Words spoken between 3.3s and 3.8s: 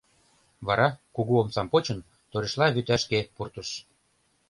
пуртыш.